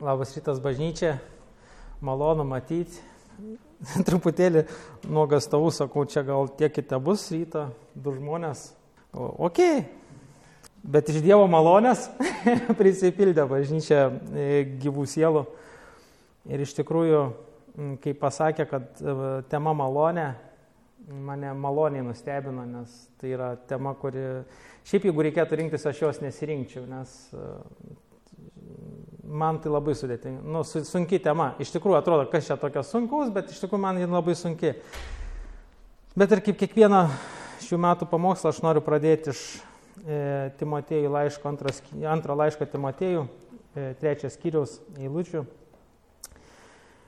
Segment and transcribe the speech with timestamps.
[0.00, 1.14] Labas rytas bažnyčia,
[2.04, 3.00] malonu matyti.
[4.08, 4.66] Truputėlį
[5.08, 8.66] nuogastavų sakau, čia gal tiek kitą bus rytą, du žmonės.
[9.16, 9.62] O, ok,
[10.84, 12.10] bet iš Dievo malonės
[12.80, 14.02] prisipildė bažnyčia
[14.36, 14.46] e,
[14.84, 15.46] gyvų sielų.
[16.52, 17.22] Ir iš tikrųjų,
[18.04, 19.18] kai pasakė, kad e,
[19.48, 20.34] tema malonė,
[21.08, 24.44] mane maloniai nustebino, nes tai yra tema, kuri
[24.84, 27.54] šiaip jeigu reikėtų rinktis, aš jos nesirinkčiau, nes e,
[29.26, 31.52] man tai labai sudėtinga, nu, sunki tema.
[31.62, 34.74] Iš tikrųjų atrodo, kas čia tokia sunkus, bet iš tikrųjų man ji labai sunki.
[36.16, 37.02] Bet ir kaip kiekvieną
[37.66, 39.42] šių metų pamokslą aš noriu pradėti iš
[40.06, 45.44] e, Timotėjų laiško, antras, antro laiško Timotėjų, e, trečias skyriaus eilučių.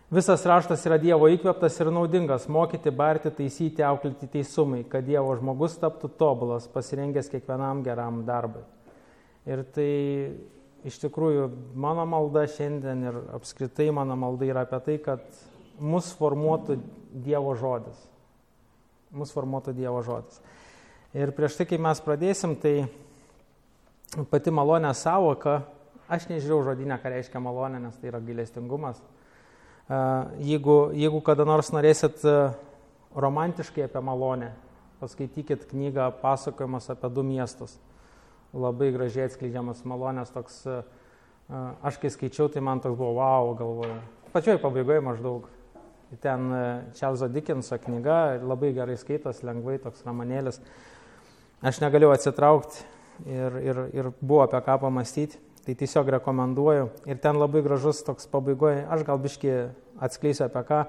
[0.09, 5.77] Visas raštas yra Dievo įkveptas ir naudingas- mokyti, barti, taisyti, auklėti teisumai, kad Dievo žmogus
[5.79, 8.65] taptų tobulas, pasirengęs kiekvienam geram darbui.
[9.47, 10.33] Ir tai
[10.87, 15.25] iš tikrųjų mano malda šiandien ir apskritai mano malda yra apie tai, kad
[15.79, 17.98] mus formuotų Dievo žodis.
[19.17, 20.43] Mus formuotų Dievo žodis.
[21.17, 22.85] Ir prieš tai, kai mes pradėsim, tai
[24.31, 25.62] pati malonė savoka,
[26.09, 29.01] aš nežiūrėjau žodinę, ką reiškia malonė, nes tai yra gailestingumas.
[30.45, 32.20] Jeigu, jeigu kada nors norėsit
[33.17, 34.53] romantiškai apie malonę,
[35.01, 37.79] paskaitykit knygą Pasakojimas apie du miestus
[38.57, 40.81] labai gražiai atskleidžiamas malonės toks, e,
[41.85, 43.99] aš kai skaičiau, tai man toks buvo wow, galvoju.
[44.33, 45.49] Pačioj pabaigoje maždaug.
[46.25, 46.49] Ten
[46.97, 50.57] Čelzo Dickenso knyga, labai gerai skaitos, lengvai toks ramanėlis.
[51.61, 52.87] Aš negalėjau atsitraukti
[53.29, 56.89] ir, ir, ir buvo apie ką pamastyti, tai tiesiog rekomenduoju.
[57.13, 59.53] Ir ten labai gražus toks pabaigoje, aš gal biški
[60.01, 60.83] atskleisiu apie ką,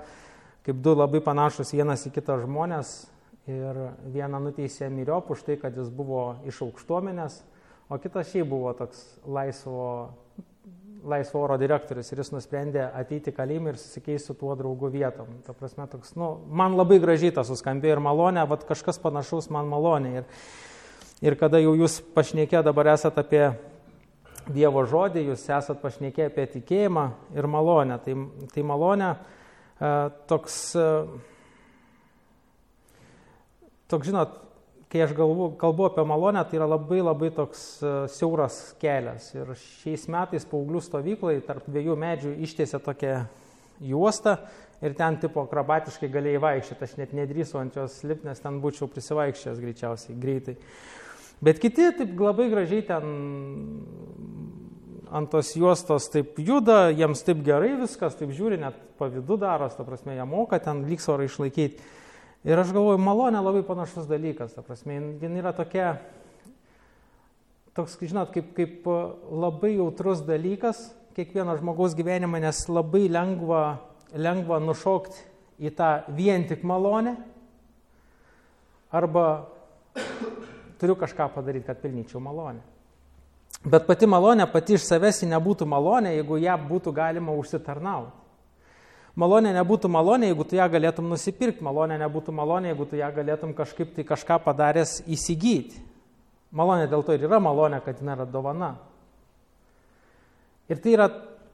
[0.64, 2.94] kaip du labai panašus vienas į kitą žmonės,
[3.50, 3.80] ir
[4.14, 7.42] vieną nuteisė myriop už tai, kad jis buvo iš aukštuomenės,
[7.90, 9.86] o kitas šiaip buvo toks laisvo,
[11.10, 15.32] laisvo oro direktorius ir jis nusprendė ateiti kalėjimą ir susikeisti su tuo draugu vietom.
[15.46, 19.70] Ta prasme, toks, nu, man labai gražiai tas suskambėjo ir malonė, bet kažkas panašaus man
[19.72, 20.14] malonė.
[20.22, 20.30] Ir,
[21.32, 23.50] ir kada jau jūs pašnekė dabar esat apie
[24.50, 27.04] Dievo žodį, jūs esat pašnekė apie tikėjimą
[27.38, 28.00] ir malonę.
[28.02, 28.16] Tai,
[28.50, 29.92] tai malonė e,
[30.32, 30.86] toks e,
[33.90, 34.38] toks, žinot,
[34.90, 39.30] kai aš galvu, kalbu apie malonę, tai yra labai labai toks e, siauras kelias.
[39.38, 39.52] Ir
[39.84, 43.20] šiais metais paauglių stovyklai tarp dviejų medžių ištiesė tokią
[43.92, 44.40] juostą
[44.82, 46.88] ir ten tipo akrobatiškai galėjai vaikščioti.
[46.88, 50.58] Aš net nedrįsau ant jos lipti, nes ten būčiau prisivaikščiojęs greičiausiai greitai.
[51.46, 53.14] Bet kiti taip labai gražiai ten
[55.10, 59.86] ant tos juostos taip juda, jiems taip gerai viskas, taip žiūri, net pavydu daros, ta
[59.88, 61.82] prasme, jie moka ten lygsvarą išlaikyti.
[62.48, 65.98] Ir aš galvoju, malonė labai panašus dalykas, ta prasme, jin yra tokia,
[67.76, 68.88] toks, žinot, kaip, kaip
[69.28, 70.86] labai jautrus dalykas
[71.18, 73.64] kiekvieno žmogaus gyvenime, nes labai lengva,
[74.16, 75.26] lengva nušokti
[75.68, 77.18] į tą vien tik malonę,
[78.96, 79.26] arba
[80.80, 82.64] turiu kažką padaryti, kad pilnyčiau malonę.
[83.68, 88.16] Bet pati malonė, pati iš savęs nebūtų malonė, jeigu ją būtų galima užsitarnauti.
[89.18, 93.56] Malonė nebūtų malonė, jeigu tu ją galėtum nusipirkti, malonė nebūtų malonė, jeigu tu ją galėtum
[93.58, 95.82] kažkaip tai kažką padaręs įsigyti.
[96.56, 98.72] Malonė dėl to ir yra malonė, kad jinai yra dovana.
[100.70, 101.08] Ir tai yra,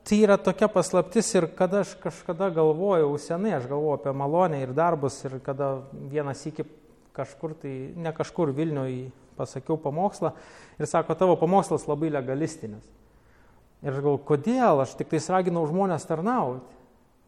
[0.04, 4.74] tai yra tokia paslaptis ir kada aš kažkada galvojau, senai aš galvojau apie malonę ir
[4.76, 5.78] darbus ir kada
[6.12, 6.68] vienas iki
[7.16, 10.34] kažkur, tai ne kažkur Vilniuje pasakiau pamokslą
[10.80, 12.84] ir sako, tavo pamokslas labai legalistinis.
[13.84, 16.72] Ir aš galvoju, kodėl aš tik tais raginau žmonės tarnauti.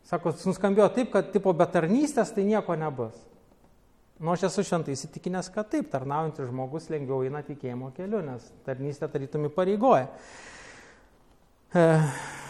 [0.07, 3.18] Sako, nuskambėjo taip, kad tipo be tarnystės tai nieko nebus.
[4.18, 9.09] Nu, aš esu šventai įsitikinęs, kad taip, tarnaujantis žmogus lengviau eina tikėjimo keliu, nes tarnystė
[9.13, 10.07] tarytum įpareigoja.
[11.75, 11.84] E,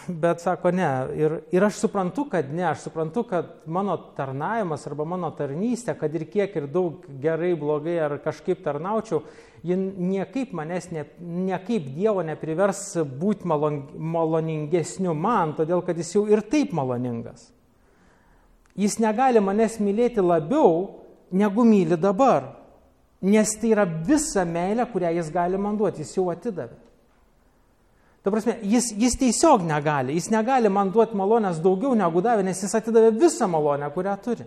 [0.07, 0.87] bet sako, ne.
[1.17, 6.15] Ir, ir aš suprantu, kad ne, aš suprantu, kad mano tarnavimas arba mano tarnystė, kad
[6.15, 9.25] ir kiek ir daug gerai, blogai ar kažkaip tarnaučiau,
[9.65, 12.81] ji niekaip manęs, ne, niekaip Dievo neprivers
[13.19, 17.49] būti malon, maloningesniu man, todėl kad jis jau ir taip maloningas.
[18.77, 21.01] Jis negali manęs mylėti labiau,
[21.31, 22.53] negu myli dabar.
[23.21, 26.77] Nes tai yra visa meilė, kurią jis gali man duoti, jis jau atidavė.
[28.21, 32.61] Ta prasme, jis, jis tiesiog negali, jis negali man duoti malonės daugiau negu davė, nes
[32.61, 34.45] jis atidavė visą malonę, kurią turi.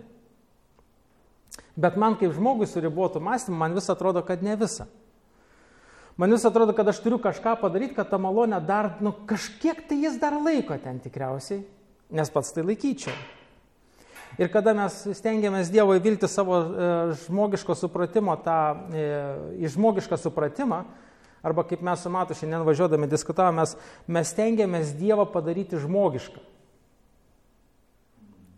[1.75, 4.85] Bet man kaip žmogui su ribotu mąstymu, man vis atrodo, kad ne visa.
[6.21, 9.97] Man vis atrodo, kad aš turiu kažką padaryti, kad tą malonę dar, nu kažkiek tai
[10.03, 11.63] jis dar laiko ten tikriausiai,
[12.13, 13.15] nes pats tai laikyčiau.
[14.39, 16.91] Ir kada mes stengiamės Dievo įvilti savo e,
[17.25, 18.59] žmogiško supratimo, tą
[18.93, 19.07] e,
[19.65, 20.85] į žmogišką supratimą,
[21.41, 23.73] Arba kaip mes su Matu šiandien važiuodami diskutavome, mes,
[24.05, 26.41] mes tengiamės Dievą padaryti žmogišką.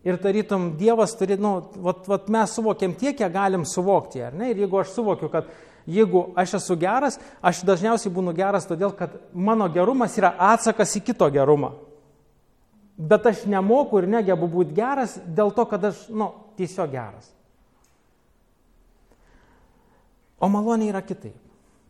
[0.04, 4.50] Ir tarytum, Dievas turi, nu, vat, vat mes suvokiam tiek, kiek galim suvokti, ar ne?
[4.52, 5.48] Ir jeigu aš suvokiu, kad
[5.86, 11.04] jeigu aš esu geras, aš dažniausiai būnu geras todėl, kad mano gerumas yra atsakas į
[11.10, 11.74] kito gerumą.
[12.96, 17.32] Bet aš nemoku ir negebu būti geras dėl to, kad aš, nu, tiesiog geras.
[20.38, 21.36] O malonė yra kitaip.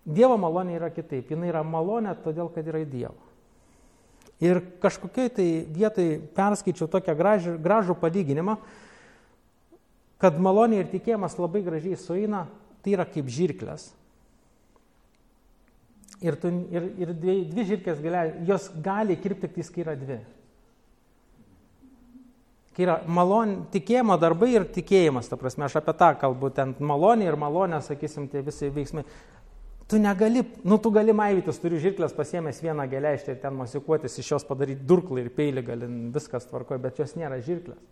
[0.04, 1.30] Dievo malonė yra kitaip.
[1.32, 3.16] Jis yra malonė todėl, kad yra Dievo.
[4.42, 8.56] Ir kažkokiai tai vietai perskaičiau tokią gražų, gražų palyginimą,
[10.20, 12.46] kad malonė ir tikėjimas labai gražiai sueina,
[12.84, 13.88] tai yra kaip žirklės.
[16.24, 20.20] Ir, tu, ir, ir dvi, dvi žirklės gali, jos gali kirpti tik, kai yra dvi.
[22.74, 27.28] Kai yra malon, tikėjimo darbai ir tikėjimas, ta prasme, aš apie tą kalbu, ten malonė
[27.28, 29.04] ir malonė, sakysim, tie visi veiksmai.
[29.90, 34.32] Tu negali, nu tu gali maivytis, turiu žirklės pasiemęs vieną geležtę ir ten masikuotis, iš
[34.32, 37.82] jos padaryti durklą ir peilį, gali viskas tvarkoja, bet jos nėra žirklės.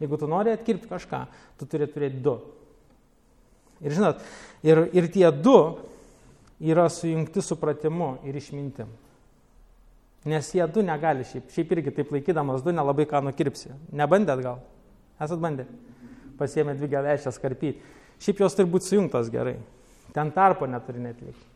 [0.00, 1.20] Jeigu tu nori atkirpti kažką,
[1.60, 2.38] tu turi turėti du.
[3.84, 4.20] Ir žinot,
[4.64, 5.56] ir, ir tie du
[6.64, 8.88] yra sujungti supratimu ir išmintim.
[10.24, 13.74] Nes jie du negali šiaip, šiaip irgi taip laikydamas du nelabai ką nukirpsi.
[13.92, 14.62] Nebandėt gal?
[15.20, 15.66] Esat bandę?
[16.38, 17.82] Pasiemė dvi geležės karpyti.
[18.24, 19.58] Šiaip jos turi būti sujungtos gerai.
[20.16, 21.50] Ten tarpo neturi net likti.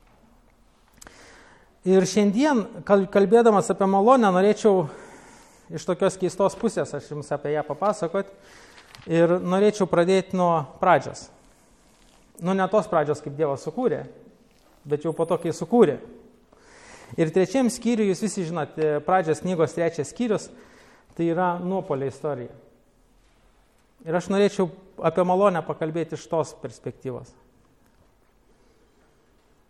[1.88, 4.88] Ir šiandien, kalbėdamas apie malonę, norėčiau
[5.72, 8.28] iš tokios keistos pusės, aš jums apie ją papasakot,
[9.08, 11.28] ir norėčiau pradėti nuo pradžios.
[12.40, 14.04] Nu, ne tos pradžios, kaip Dievas sukūrė,
[14.88, 15.98] bet jau po to, kai sukūrė.
[17.18, 20.50] Ir trečiam skyriui, jūs visi žinote, pradžios knygos trečias skyrius,
[21.16, 22.52] tai yra nuopolio istorija.
[24.06, 24.68] Ir aš norėčiau
[25.02, 27.32] apie malonę pakalbėti iš tos perspektyvos.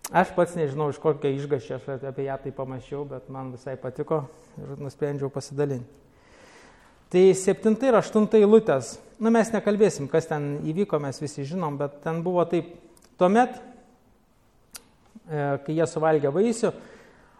[0.08, 4.22] Aš pats nežinau, iš kokio išgaščio aš apie ją tai pamačiau, bet man visai patiko
[4.56, 6.07] ir nusprendžiau pasidalinti.
[7.08, 12.02] Tai septinta ir aštunta eilutės, nu mes nekalbėsim, kas ten įvyko, mes visi žinom, bet
[12.04, 12.74] ten buvo taip,
[13.20, 13.54] tuomet,
[15.24, 16.72] e, kai jie suvalgė vaisių,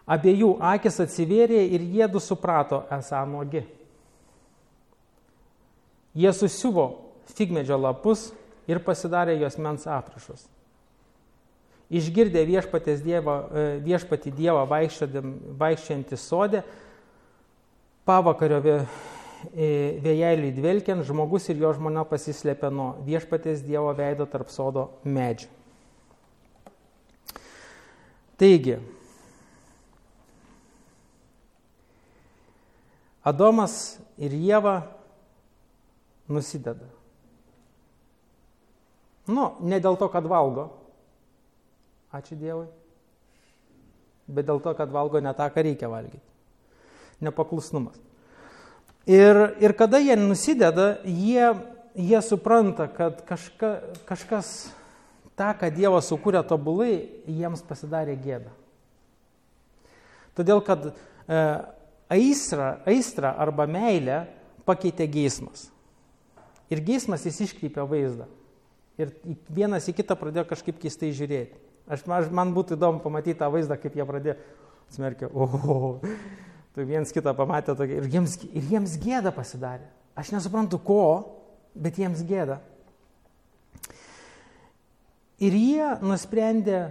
[0.09, 3.61] abiejų akis atsivėrė ir jie du suprato esą nuogi.
[6.17, 6.87] Jie susiuvo
[7.37, 8.31] figmedžio lapus
[8.69, 10.47] ir pasidarė jos mens aprašus.
[11.89, 12.41] Išgirdę
[13.05, 16.63] dievą, e, viešpati Dievą vaikščiantį sodė,
[18.05, 18.59] pavakario
[19.53, 25.49] e, vėjelį dvelkiant, žmogus ir jo žmona pasislėpė nuo viešpatės Dievo veido tarp sodo medžių.
[28.39, 28.79] Taigi,
[33.27, 34.77] Adomas ir Jėva
[36.31, 36.87] nusideda.
[39.29, 40.69] Nu, ne dėl to, kad valgo,
[42.09, 42.65] Ačiū Dievui.
[44.29, 46.21] Bet dėl to, kad valgo ne tą, ką reikia valgyti.
[47.25, 47.97] Nepaklusnumas.
[49.07, 51.53] Ir, ir kada jie nusideda, jie,
[51.95, 53.71] jie supranta, kad kažka,
[54.09, 54.51] kažkas
[55.39, 58.51] tą, ką Dievas sukūrė tobulai, jiems pasidarė gėda.
[60.37, 61.39] Todėl, kad e,
[62.11, 64.25] aistra, aistra arba meilė
[64.67, 65.69] pakeitė geismas.
[66.69, 68.27] Ir geismas jis iškreipė vaizdą.
[68.99, 69.15] Ir
[69.49, 71.57] vienas į kitą pradėjo kažkaip keistai žiūrėti.
[71.89, 74.35] Aš, man būtų įdomu pamatyti tą vaizdą, kaip jie pradėjo
[74.93, 75.29] smerkti.
[75.33, 75.95] O,
[76.79, 79.83] tai viens kitą pamatė tokį, ir jiems, ir jiems gėda pasidarė.
[80.15, 81.03] Aš nesuprantu ko,
[81.75, 82.61] bet jiems gėda.
[85.43, 86.89] Ir jie nusprendė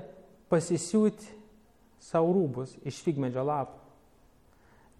[0.52, 1.32] pasisiūti
[2.04, 3.76] savo rūbus iš figmedžio lapų.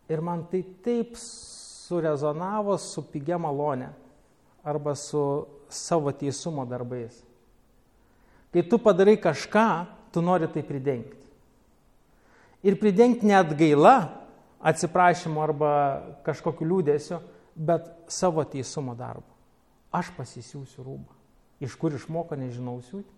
[0.09, 3.91] Ir man tai taip surezonavo su pigia malonė
[4.65, 5.21] arba su
[5.69, 7.13] savo teisumo darbais.
[8.53, 9.69] Kai tu padarai kažką,
[10.13, 11.29] tu nori tai pridengti.
[12.65, 14.28] Ir pridengti net gaila,
[14.61, 15.73] atsiprašymu arba
[16.27, 17.21] kažkokiu liūdėsiu,
[17.55, 19.29] bet savo teisumo darbu.
[19.95, 21.15] Aš pasisiūsiu rūbą.
[21.65, 23.11] Iš kur išmoko, nežinau siūti.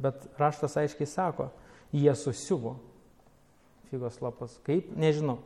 [0.00, 1.50] Bet raštas aiškiai sako,
[1.92, 2.76] jie susiuvo
[3.90, 4.58] figos lapas.
[4.66, 4.90] Kaip?
[4.96, 5.38] Nežinau.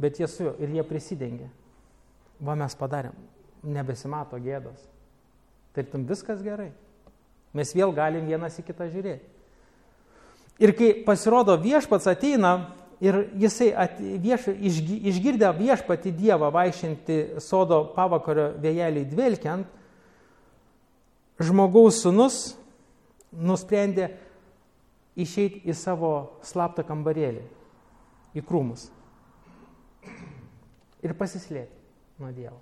[0.00, 1.50] Bet jie su juo ir jie prisidengė.
[2.40, 3.16] Va mes padarėm.
[3.66, 4.80] Nebesimato gėdos.
[5.76, 6.70] Tartum viskas gerai.
[7.56, 9.26] Mes vėl galim vienas į kitą žiūrėti.
[10.60, 12.54] Ir kai pasirodo viešpats ateina
[13.00, 13.70] ir jisai
[14.20, 19.68] vieš, išgi, išgirdę viešpati Dievą vaikščianti sodo pavakario vėjelį dvelkiant,
[21.40, 22.40] žmogaus sunus
[23.32, 24.10] nusprendė
[25.20, 26.14] išeiti į savo
[26.44, 27.44] slaptą kambarėlį,
[28.36, 28.90] į krūmus
[31.00, 32.58] ir pasislėpti nuo Dievo.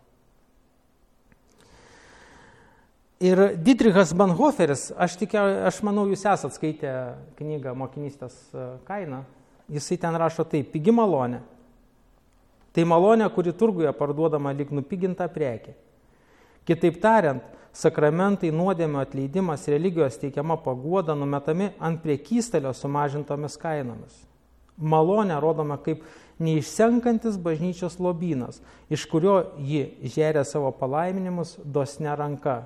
[3.18, 6.92] Ir Didrichas Banhoferis, aš, tikia, aš manau, jūs esat skaitę
[7.40, 9.24] knygą Mokinystės e, kaina,
[9.68, 11.42] jisai ten rašo taip, pigi malonė.
[12.72, 15.74] Tai malonė, kuri turguje parduodama lyg nupiginta prekė.
[16.68, 24.24] Kitaip tariant, sakramentai, nuodėmio atleidimas, religijos teikiama paguoda numetami ant priekystelio sumažintomis kainomis.
[24.78, 26.04] Malonė rodoma kaip
[26.38, 28.60] neišsenkantis bažnyčios lobynas,
[28.90, 32.60] iš kurio ji žeria savo palaiminimus dosne ranka,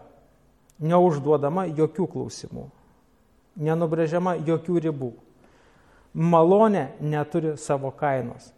[0.83, 2.67] neužduodama jokių klausimų,
[3.57, 5.13] nenubrėžiama jokių ribų.
[6.13, 8.51] Malonė neturi savo kainos.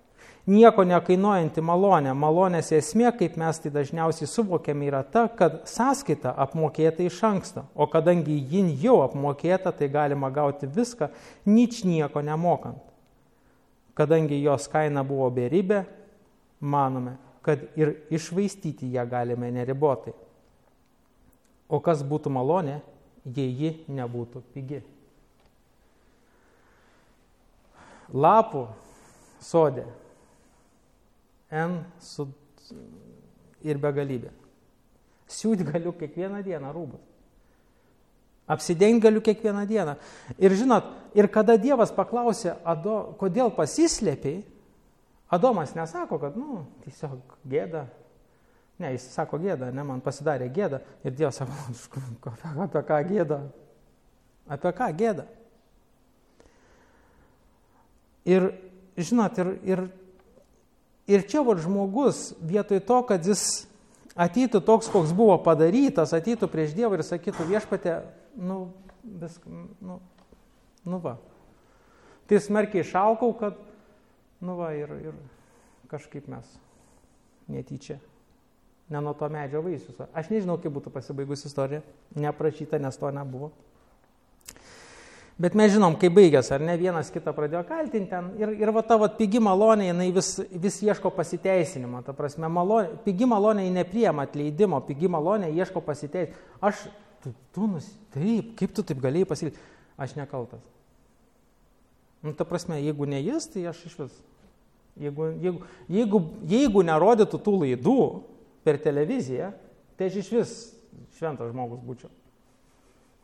[0.44, 2.12] Nieko nekainuojanti malonė.
[2.12, 7.64] Malonės esmė, kaip mes tai dažniausiai suvokiame, yra ta, kad sąskaita apmokėta iš anksto.
[7.73, 11.08] O kadangi jin jau apmokėta, tai galima gauti viską,
[11.49, 12.82] nič nieko nemokant.
[13.96, 15.84] Kadangi jos kaina buvo beribė,
[16.61, 20.12] manome, kad ir išvaistyti ją galime neribotai.
[21.73, 22.82] O kas būtų malonė,
[23.25, 24.82] jei ji nebūtų pigi?
[28.12, 28.66] Lapų
[29.42, 29.87] sodė
[31.54, 32.26] N su
[33.64, 34.32] ir begalybė.
[35.30, 37.02] Siūt galiu kiekvieną dieną rūbus.
[38.50, 39.94] Apsidengti galiu kiekvieną dieną.
[40.37, 44.42] Ir žinot, ir kada Dievas paklausė, Ado, kodėl pasislėpiai,
[45.32, 47.87] Adomas nesako, kad, nu, tiesiog gėda,
[48.78, 50.80] Ne, jis sako gėda, ne, man pasidarė gėda.
[51.06, 52.00] Ir Dievas sako,
[52.66, 53.38] apie ką gėda?
[54.50, 55.28] Apie ką gėda?
[58.28, 58.49] Ir,
[58.97, 59.83] žinot, ir, ir,
[61.11, 63.45] ir čia va žmogus vietoj to, kad jis
[64.14, 67.99] ateitų toks, koks buvo padarytas, ateitų prieš Dievą ir sakytų viešpatė,
[68.40, 68.59] nu,
[69.04, 70.00] viską, nu,
[70.88, 71.19] nu va.
[72.31, 73.61] Tai smarkiai išaukau, kad,
[74.40, 75.21] nu va, ir, ir
[75.93, 76.49] kažkaip mes
[77.52, 78.00] netyčia
[78.88, 79.97] ne nuo to medžio vaisius.
[80.12, 81.83] Aš nežinau, kaip būtų pasibaigus istorija,
[82.16, 83.50] neprašyta, nes to nebuvo.
[85.35, 88.29] Bet mes žinom, kaip baigės, ar ne vienas kitą pradėjo kaltinti ten.
[88.38, 90.29] Ir, ir va ta va, pigi malonė, jinai vis,
[90.62, 92.05] vis ieško pasiteisinimo.
[92.07, 96.38] Ta prasme, malonė, pigi malonė nepriema atleidimo, pigi malonė ieško pasiteisinimo.
[96.62, 96.85] Aš,
[97.25, 99.67] tu, tu nus, taip, kaip tu taip galėjai pasakyti,
[99.99, 100.62] aš nekaltas.
[102.23, 104.23] Nu, ta prasme, jeigu ne jis, tai aš iš vis.
[105.03, 107.99] Jeigu, jeigu, jeigu, jeigu nerodytų tų laidų,
[108.64, 109.53] per televiziją,
[109.99, 110.53] tai aš iš vis
[111.19, 112.11] šventas žmogus būčiau.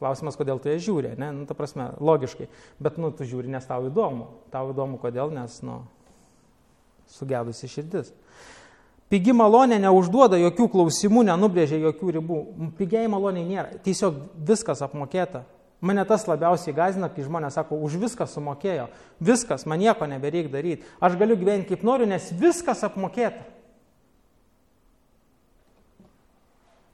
[0.00, 2.46] Klausimas, kodėl tu ją žiūri, ne, nu, ta prasme, logiškai.
[2.80, 4.30] Bet, nu, tu žiūri, nes tau įdomu.
[4.52, 5.82] Tau įdomu, kodėl, nes, nu,
[7.12, 8.14] sugedusi širdis.
[9.12, 12.40] Pigi malonė neužduoda jokių klausimų, nenubrėžia jokių ribų.
[12.78, 13.80] Pigiai malonė nėra.
[13.84, 15.42] Tiesiog viskas apmokėta.
[15.84, 18.86] Mane tas labiausiai gazina, kai žmonės sako, už viską sumokėjo.
[19.20, 20.86] Viskas, man nieko nebereik daryti.
[21.00, 23.42] Aš galiu gyventi kaip noriu, nes viskas apmokėta.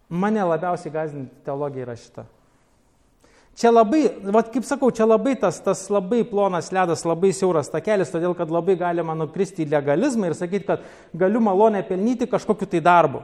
[0.08, 2.26] Mane labiausiai gazinti teologija yra šita.
[3.56, 4.02] Čia labai,
[4.34, 8.50] vat, kaip sakau, čia labai tas, tas labai plonas ledas, labai siauras takelis, todėl kad
[8.52, 10.84] labai galima nukristi į legalizmą ir sakyti, kad
[11.16, 13.22] galiu malonę pelnyti kažkokiu tai darbu.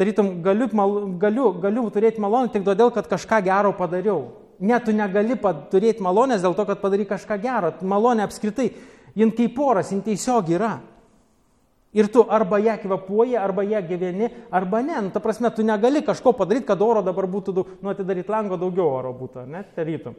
[0.00, 4.24] Tarytum, galiu, mal, galiu, galiu turėti malonę tik todėl, kad kažką gero padariau.
[4.64, 5.36] Ne, tu negali
[5.70, 7.72] turėti malonės dėl to, kad padarai kažką gero.
[7.84, 8.70] Malonė apskritai,
[9.18, 10.78] jin kaip poras, jin tiesiog yra.
[11.94, 14.96] Ir tu arba ją kvepuoji, arba ją gyveni, arba ne.
[15.06, 18.58] Nu, ta prasme, tu negali kažko padaryti, kad oro dabar būtų, daug, nu, atidaryti lango
[18.58, 20.16] daugiau oro būtų, ne, tarytum.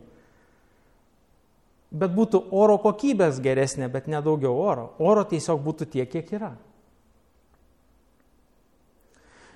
[1.96, 4.94] Bet būtų oro kokybės geresnė, bet nedaugiau oro.
[5.04, 6.54] Oro tiesiog būtų tiek, kiek yra.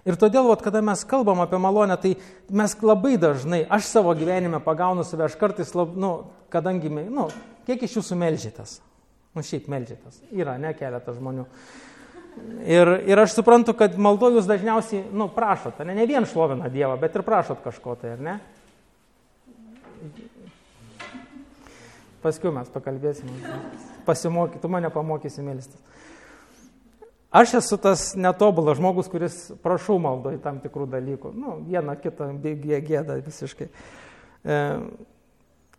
[0.08, 2.14] Ir todėl, vat, kada mes kalbam apie malonę, tai
[2.56, 6.14] mes labai dažnai, aš savo gyvenime pagaunu save, aš kartais, lab, nu,
[6.54, 7.28] kadangi, nu,
[7.68, 8.80] kiek iš jūsų melžytas?
[9.36, 10.24] Nu, šiaip melžytas.
[10.34, 11.46] Yra, ne keletas žmonių.
[12.70, 16.98] Ir, ir aš suprantu, kad maldo jūs dažniausiai, nu, prašot, ne, ne vien šlovina Dievą,
[17.00, 18.36] bet ir prašot kažko tai, ar ne?
[22.20, 23.32] Paskui mes pakalbėsim,
[24.08, 25.80] pasimokyt, tu mane pamokysi melstis.
[27.32, 31.32] Aš esu tas netobulas žmogus, kuris prašau maldo į tam tikrų dalykų.
[31.38, 33.68] Nu, vieną kitą gėdą visiškai.
[33.70, 34.58] E,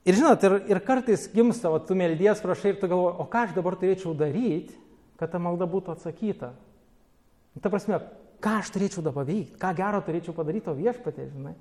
[0.07, 3.43] ir žinot, ir, ir kartais gimsta, o tu meldies prašai ir tu galvoji, o ką
[3.49, 4.79] aš dabar turėčiau daryti,
[5.21, 6.55] kad ta malda būtų atsakyta.
[7.61, 7.99] Ta prasme,
[8.41, 11.55] ką aš turėčiau dabar veikti, ką gero turėčiau padaryti to viešpatė, žinai.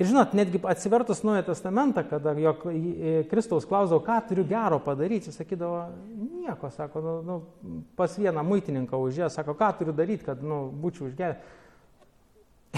[0.00, 2.54] Ir žinot, netgi atsivertus Naują Testamentą, kada jo
[3.28, 5.82] Kristaus klausdavo, ką turiu gero padaryti, jis sakydavo,
[6.40, 11.10] nieko, sako, nu, nu, pas vieną muitininką užėjo, sako, ką turiu daryti, kad nu, būčiau
[11.10, 11.36] užgerę.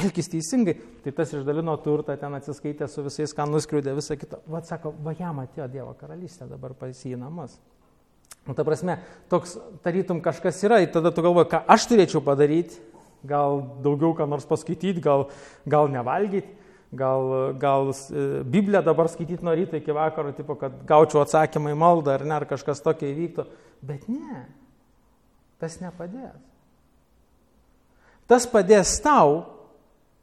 [0.02, 4.40] Elkis teisingai, tai tas išdalino turtą, ten atsiskaitė su visais, ką nuskriaudė, visą kitą.
[4.50, 7.54] Vat sako, va jam atėjo Dievo karalystė, dabar pas jį namas.
[8.46, 8.98] Nu, ta prasme,
[9.30, 12.80] toks, tarytum kažkas yra, ir tada tu galvoji, ką aš turėčiau padaryti,
[13.22, 15.28] gal daugiau ką nors paskaityti, gal,
[15.70, 16.50] gal nevalgyti,
[16.92, 21.78] gal, gal e, Bibliją dabar skaityti nuo ryto iki vakaro, tipo, kad gaučiau atsakymą į
[21.78, 23.46] maldą ar ne, ar kažkas tokio įvyktų.
[23.86, 24.42] Bet ne,
[25.62, 26.34] tas nepadės.
[28.26, 29.42] Tas padės tau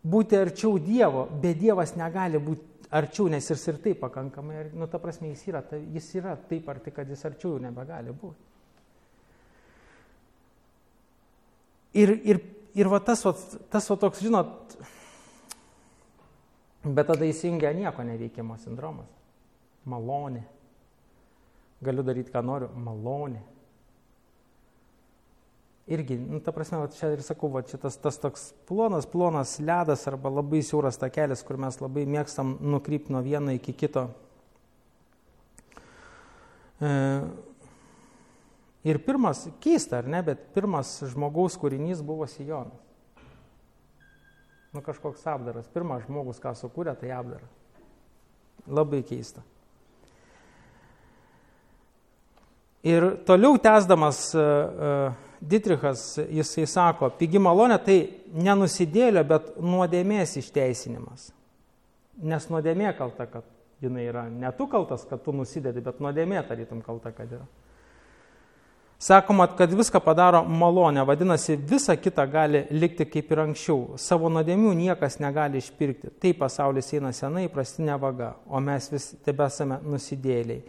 [0.03, 4.99] būti arčiau Dievo, bet Dievas negali būti arčiau, nes jis ir taip pakankamai, nu ta
[5.01, 8.47] prasme, jis yra, jis yra taip arti, kad jis arčiau nebegali būti.
[11.99, 12.41] Ir, ir,
[12.77, 13.33] ir va tas, va,
[13.73, 14.75] tas va toks, žinot,
[16.85, 19.09] bet tada įsijungia nieko neveikimo sindromas.
[19.89, 20.43] Malonė.
[21.81, 22.67] Galiu daryti, ką noriu.
[22.75, 23.41] Malonė
[25.89, 29.55] irgi, nu, ta prasme, va, čia ir sakau, va, čia tas, tas toks plonas, plonas
[29.63, 34.05] ledas arba labai siauras takelis, kur mes labai mėgstam nukrypti nuo vieno iki kito.
[36.79, 36.91] E,
[38.85, 42.85] ir pirmas, keista ar ne, bet pirmas žmogaus kūrinys buvo Sijonas.
[44.69, 45.65] Nu kažkoks apdaras.
[45.73, 47.47] Pirmas žmogus, ką sukūrė, tai apdara.
[48.69, 49.41] Labai keista.
[52.85, 57.99] Ir toliau tęsdamas uh, uh, Dietrichas, jisai sako, pigi malonė tai
[58.35, 61.29] nenusidėlio, bet nuodėmės išteisinimas.
[62.19, 63.47] Nes nuodėmė kalta, kad
[63.79, 64.25] jinai yra.
[64.27, 67.47] Ne tu kaltas, kad tu nusidedi, bet nuodėmė tarytum kalta, kad yra.
[68.99, 73.93] Sakoma, kad viską padaro malonė, vadinasi, visa kita gali likti kaip ir anksčiau.
[73.95, 76.11] Savo nuodėmių niekas negali išpirkti.
[76.19, 80.65] Tai pasaulis eina senai, prastinė vaga, o mes vis tebesame nusidėliai.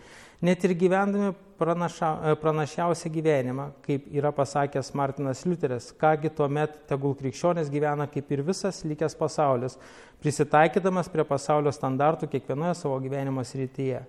[0.47, 7.13] Net ir gyvendami pranaša, e, pranašiausią gyvenimą, kaip yra pasakęs Martinas Liuteris, kągi tuomet tegul
[7.19, 9.77] krikščionės gyvena kaip ir visas likęs pasaulis,
[10.25, 14.01] prisitaikydamas prie pasaulio standartų kiekvienoje savo gyvenimo srityje.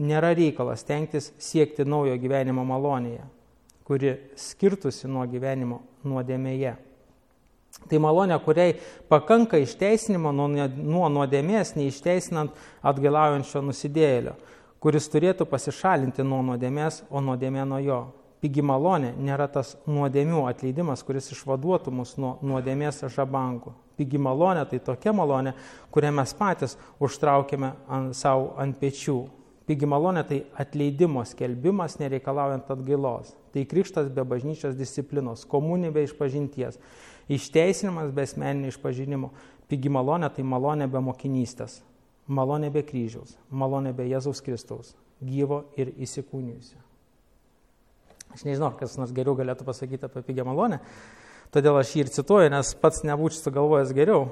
[0.00, 3.24] Nėra reikalas tenktis siekti naujo gyvenimo malonėje,
[3.88, 6.76] kuri skirtusi nuo gyvenimo nuodėmėje.
[7.88, 8.76] Tai malonė, kuriai
[9.08, 14.36] pakanka išteisinimo nuo nuodėmės, neišteisinant atgalaujančio nusidėjėlio
[14.80, 18.00] kuris turėtų pasišalinti nuo nuodėmės, o nuodėmė nuo jo.
[18.40, 23.74] Pigi malonė nėra tas nuodėmių atleidimas, kuris išvaduotų mus nuo nuodėmės žabangų.
[24.00, 25.52] Pigi malonė tai tokia malonė,
[25.92, 29.18] kurią mes patys užtraukėme ant, savo ant pečių.
[29.68, 33.34] Pigi malonė tai atleidimo skelbimas nereikalaujant atgailos.
[33.52, 36.80] Tai krikštas be bažnyčios disciplinos, komunija be išpažinties,
[37.28, 39.34] išteisinimas be asmeninio išpažinimo.
[39.68, 41.82] Pigi malonė tai malonė be mokinystės
[42.28, 46.78] malonė be kryžiaus, malonė be Jėzaus Kristaus, gyvo ir įsikūnijusio.
[48.30, 50.78] Aš nežinau, kas nors geriau galėtų pasakyti apie pigią malonę,
[51.54, 54.28] todėl aš jį ir cituoju, nes pats nebūčiau sugalvojęs geriau.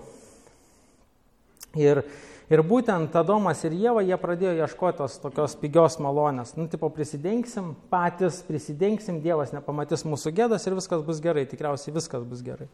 [1.79, 2.01] Ir,
[2.49, 6.55] ir būtent Adomas ir Jėva, jie pradėjo ieškoti tos tokios pigios malonės.
[6.57, 12.25] Nu, tipo, prisidengsim patys, prisidengsim, Dievas nepamatys mūsų gėdas ir viskas bus gerai, tikriausiai viskas
[12.25, 12.71] bus gerai.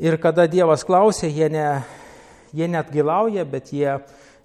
[0.00, 1.66] Ir kada Dievas klausė, jie ne,
[2.56, 3.96] jie net gilauja, bet jie,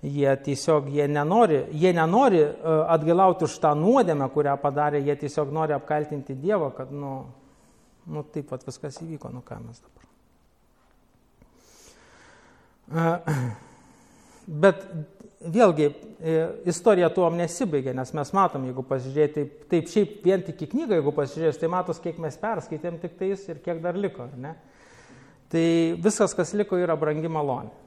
[0.05, 2.53] jie tiesiog jie nenori, jie nenori e,
[2.95, 7.17] atgilauti už tą nuodėmę, kurią padarė, jie tiesiog nori apkaltinti Dievą, kad, nu,
[8.05, 10.03] nu taip pat viskas įvyko, nu ką mes dabar.
[12.85, 13.35] E,
[14.65, 14.85] bet
[15.45, 15.89] vėlgi,
[16.19, 16.35] e,
[16.69, 20.99] istorija tuom nesibaigia, nes mes matom, jeigu pasižiūrėti, taip, taip šiaip vien tik į knygą,
[20.99, 24.55] jeigu pasižiūrės, tai matos, kiek mes perskaitėm tik tais ir kiek dar liko, ne?
[25.53, 25.65] Tai
[26.01, 27.84] viskas, kas liko, yra brangi malonė.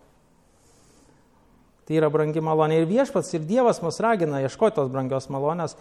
[1.89, 2.83] Tai yra brangi malonė.
[2.83, 5.73] Ir viešpats, ir Dievas mus ragina ieškoti tos brangios malonės.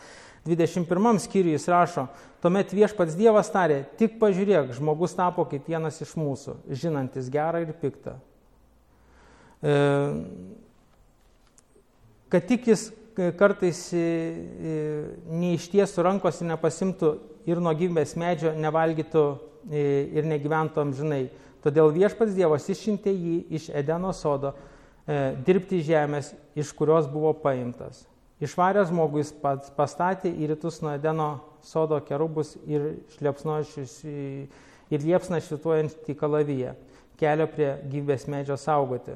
[0.47, 2.05] 21 skyriui jis rašo,
[2.39, 7.73] tuomet viešpats Dievas tarė, tik pažiūrėk, žmogus tapo kaip vienas iš mūsų, žinantis gerą ir
[7.81, 8.13] piktą.
[9.59, 9.73] E,
[12.31, 12.85] kad tik jis
[13.35, 14.77] kartais e, e,
[15.27, 17.11] neištiesų rankos ir nepasimtų
[17.51, 19.25] ir nuo gyvybės medžio nevalgytų
[19.67, 19.83] e,
[20.15, 21.21] ir negyventų amžinai.
[21.67, 24.75] Todėl viešpats Dievas išsiuntė jį iš Edeno sodo E,
[25.07, 28.03] dirbti žemės, iš kurios buvo paimtas.
[28.43, 31.29] Išvaręs žmogus pats pastatė į rytus nuo Edeno
[31.65, 32.99] sodo kerubus ir,
[34.93, 36.75] ir liepsną šituojant į kalaviją,
[37.17, 39.15] kelio prie gyvės medžio saugoti.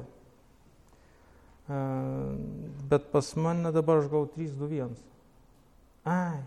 [1.70, 1.78] E,
[2.90, 4.96] bet pas mane dabar aš gau 3, 2, 1.
[6.08, 6.40] Ai,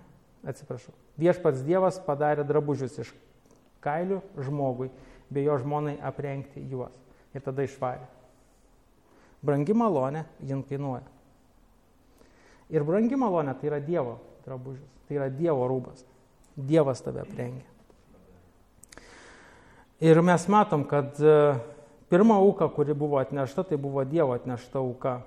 [0.44, 0.92] atsiprašau.
[1.16, 3.14] Viešpats Dievas padarė drabužius iš
[3.86, 4.90] kailių žmogui,
[5.32, 6.92] bei jo žmonai aprengti juos.
[7.32, 8.04] Ir tada išvarė.
[9.46, 11.06] Brangi malonė, jin kainuoja.
[12.74, 16.06] Ir brangi malonė tai yra Dievo drabužis, tai yra Dievo rūbas.
[16.56, 17.66] Dievas tave aprengia.
[20.04, 21.36] Ir mes matom, kad e,
[22.12, 25.20] pirma auka, kuri buvo atnešta, tai buvo Dievo atnešta auka.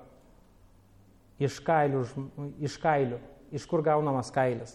[1.38, 2.02] Iš kailių,
[2.66, 3.20] iš kailių.
[3.54, 4.74] Iš kur gaunamas kailis?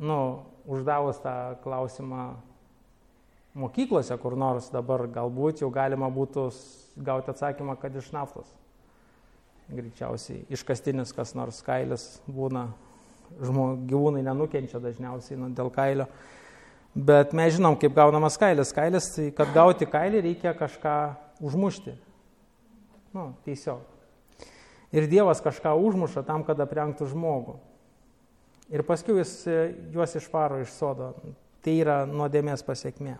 [0.00, 2.30] Nu, uždavus tą klausimą
[3.58, 6.48] mokyklose kur nors dabar galbūt jau galima būtų
[7.04, 8.48] gauti atsakymą, kad iš naftos.
[9.72, 12.66] Greičiausiai iškastinis kas nors kailis būna,
[13.40, 16.08] žmo, gyvūnai nenukenčia dažniausiai nu, dėl kailio.
[16.92, 18.74] Bet mes žinom, kaip gaunamas kailis.
[18.76, 20.96] Kailis, tai kad gauti kailį reikia kažką
[21.40, 21.94] užmušti.
[23.16, 23.80] Nu, tiesiog.
[24.92, 27.56] Ir Dievas kažką užmuša tam, kad aprengtų žmogų.
[28.72, 29.56] Ir paskui jis e,
[29.92, 31.14] juos išvaro iš sodo.
[31.64, 33.16] Tai yra nuodėmės pasiekmė.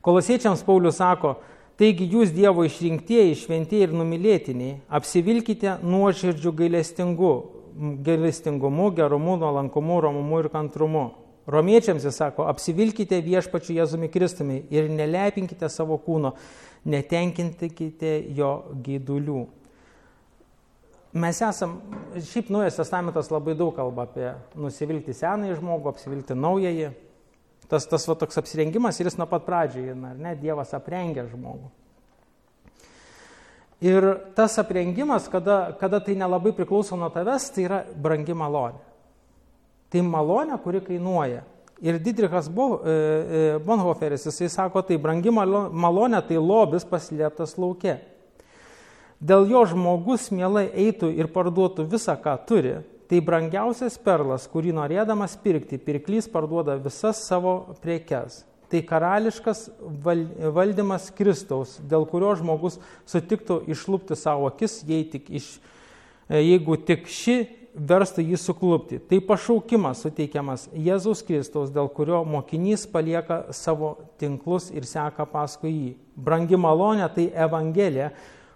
[0.00, 1.34] Kolosiečiams Paulius sako,
[1.80, 7.32] taigi jūs Dievo išrinktieji, šventieji ir numylėtiniai, apsivilkite nuoširdžių gailestingu,
[8.06, 11.10] gailestingumu, gerumu, nuolankumu, romumu ir kantrumu.
[11.50, 16.32] Romiečiams jis sako, apsivilkite viešpačiu Jėzumi Kristumi ir nelepinkite savo kūno,
[16.88, 18.52] netenkinkite jo
[18.84, 19.44] gaidulių.
[21.20, 21.76] Mes esam,
[22.14, 26.92] šiaip Naujas Testamentas labai daug kalba apie nusivilti senąjį žmogų, apsivilti naująjį
[27.70, 31.70] tas, tas va, toks apsirengimas ir jis nuo pat pradžio, ar ne, Dievas aprengia žmogų.
[33.80, 34.04] Ir
[34.36, 38.82] tas aprengimas, kada, kada tai nelabai priklauso nuo tavęs, tai yra brangi malonė.
[39.90, 41.46] Tai malonė, kuri kainuoja.
[41.80, 47.96] Ir Didrichas e, e, Bonhoferis, jisai sako, tai brangi malonė, tai lobis paslėptas laukia.
[49.20, 52.76] Dėl jo žmogus mielai eitų ir parduotų visą, ką turi,
[53.10, 58.44] Tai brangiausias perlas, kurį norėdamas pirkti, pirklys parduoda visas savo prekes.
[58.70, 59.64] Tai karališkas
[60.54, 62.78] valdymas Kristaus, dėl kurio žmogus
[63.10, 65.56] sutiktų išlūpti savo akis, jei tik iš,
[66.30, 67.36] e, jeigu tik ši
[67.74, 69.00] verstų jį suklupti.
[69.02, 75.92] Tai pašaukimas suteikiamas Jėzaus Kristaus, dėl kurio mokinys palieka savo tinklus ir seka paskui jį.
[76.14, 78.12] Brangi malonė tai Evangelija,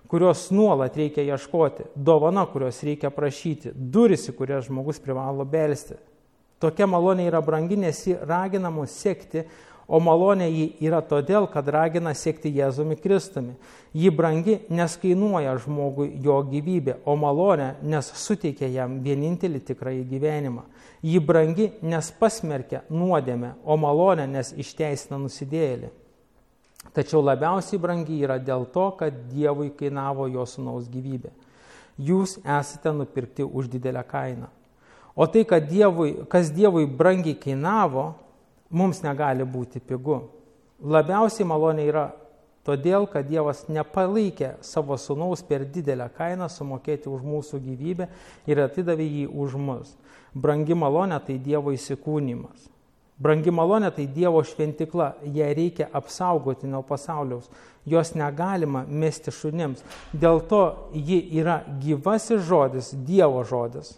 [0.09, 5.97] kurios nuolat reikia ieškoti, dovana, kurios reikia prašyti, duris, į kurias žmogus privalo belsti.
[6.63, 9.45] Tokia malonė yra brangi, nes ji ragina mus sekti,
[9.85, 13.57] o malonė ji yra todėl, kad ragina sekti Jėzumi Kristumi.
[13.93, 20.65] Ji brangi, nes kainuoja žmogui jo gyvybė, o malonė, nes suteikia jam vienintelį tikrąjį gyvenimą.
[21.05, 25.93] Ji brangi, nes pasmerkia nuodėmę, o malonė, nes išteisina nusidėjėlį.
[26.93, 31.33] Tačiau labiausiai brangi yra dėl to, kad Dievui kainavo jo sunaus gyvybė.
[31.99, 34.51] Jūs esate nupirkti už didelę kainą.
[35.15, 38.15] O tai, dievui, kas Dievui brangiai kainavo,
[38.71, 40.25] mums negali būti pigu.
[40.83, 42.09] Labiausiai malonė yra
[42.67, 48.09] todėl, kad Dievas nepalaikė savo sunaus per didelę kainą sumokėti už mūsų gyvybę
[48.51, 49.95] ir atidavė jį už mus.
[50.35, 52.74] Brangi malonė tai Dievo įsikūnymas.
[53.23, 57.47] Brangi malonė tai Dievo šventikla, ją reikia apsaugoti nuo pasauliaus,
[57.87, 59.85] jos negalima mesti šunims.
[60.11, 63.95] Dėl to ji yra gyvasis žodis, Dievo žodis,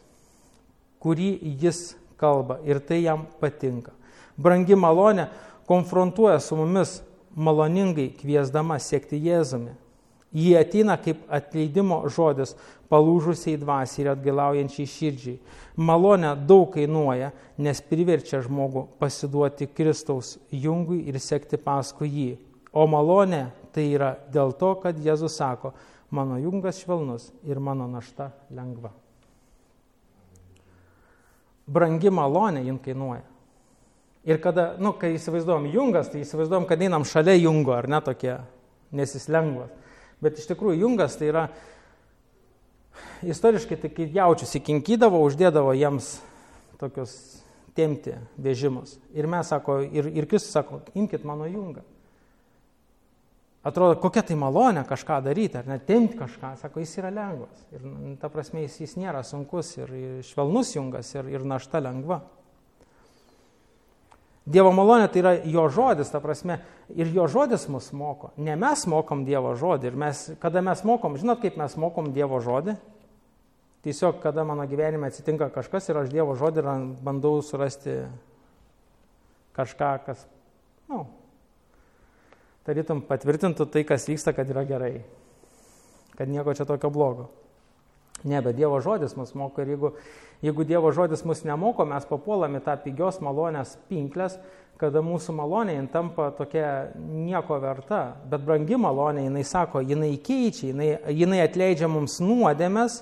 [1.00, 1.30] kurį
[1.62, 3.94] jis kalba ir tai jam patinka.
[4.36, 5.30] Brangi malonė
[5.68, 6.98] konfrontuoja su mumis
[7.36, 9.72] maloningai kviesdama siekti Jėzumi.
[10.36, 12.52] Jie ateina kaip atleidimo žodis
[12.92, 15.38] palūžusiai dvasiai ir atgailaujančiai širdžiai.
[15.80, 22.28] Malonė daug kainuoja, nes priverčia žmogų pasiduoti Kristaus jungui ir sekti paskui jį.
[22.76, 25.72] O malonė tai yra dėl to, kad Jėzus sako,
[26.12, 28.92] mano jungas švelnus ir mano našta lengva.
[31.66, 33.24] Brangi malonė jin kainuoja.
[34.26, 38.34] Ir kada, nu, kai įsivaizduojam jungas, tai įsivaizduojam, kad einam šalia jungo, ar ne tokie,
[38.94, 39.70] nes jis lengvas.
[40.24, 41.46] Bet iš tikrųjų jungas tai yra,
[43.26, 46.16] istoriškai tai kaip jaučius įkinkydavo, uždėdavo jiems
[46.80, 47.16] tokius
[47.76, 48.96] temti vežimus.
[49.16, 51.84] Ir mes sako, ir, ir Kristus sako, imkite mano jungą.
[53.66, 57.64] Atrodo, kokia tai malonė kažką daryti, ar net temti kažką, sako, jis yra lengvas.
[57.74, 59.90] Ir ta prasme, jis, jis nėra sunkus ir
[60.28, 62.20] švelnus jungas ir, ir našta lengva.
[64.46, 66.60] Dievo malonė tai yra jo žodis, ta prasme,
[66.94, 68.30] ir jo žodis mus moko.
[68.38, 69.90] Ne mes mokom Dievo žodį.
[69.90, 72.76] Ir mes, kada mes mokom, žinot, kaip mes mokom Dievo žodį?
[73.86, 76.62] Tiesiog, kada mano gyvenime atsitinka kažkas ir aš Dievo žodį
[77.06, 78.04] bandau surasti
[79.58, 80.22] kažką, kas,
[80.86, 81.04] na, nu,
[82.66, 84.92] tarytum patvirtintų tai, kas vyksta, kad yra gerai.
[86.16, 87.30] Kad nieko čia tokio blogo.
[88.24, 89.92] Ne, bet Dievo žodis mus moko ir jeigu
[90.42, 94.36] Jeigu Dievo žodis mus nemoko, mes papuolame tą pigios malonės pinklės,
[94.76, 100.90] kada mūsų malonė tampa tokia nieko verta, bet brangi malonė, jinai sako, jinai keičia, jinai,
[101.16, 103.00] jinai atleidžia mums nuodėmės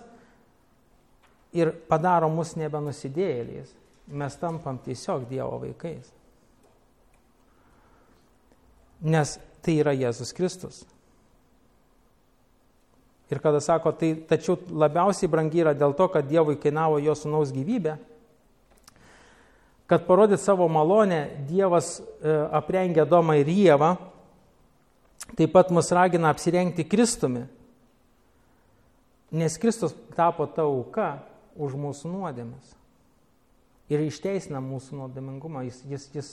[1.59, 3.74] ir padaro mus nebenusidėjėliais.
[4.14, 6.12] Mes tampam tiesiog Dievo vaikais.
[9.05, 10.85] Nes tai yra Jėzus Kristus.
[13.33, 17.55] Ir kada sako, tai tačiau labiausiai brangi yra dėl to, kad Dievui kainavo jo sunaus
[17.55, 17.97] gyvybę,
[19.89, 23.95] kad parodyt savo malonę, Dievas e, aprengia Domą ir Jėvą,
[25.39, 27.47] taip pat mus ragina apsirengti Kristumi,
[29.33, 31.17] nes Kristus tapo ta auka
[31.57, 32.77] už mūsų nuodėmes.
[33.93, 35.65] Ir išteisina mūsų nuodėmingumą.
[35.67, 36.31] Jis, jis, jis,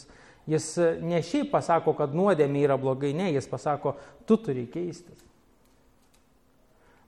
[0.47, 0.67] jis
[1.03, 3.95] ne šiaip pasako, kad nuodėmė yra blogai, ne, jis pasako,
[4.27, 5.30] tu turi keistis.